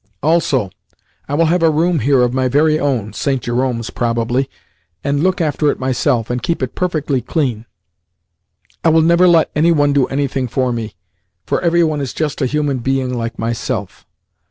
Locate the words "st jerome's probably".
3.13-4.49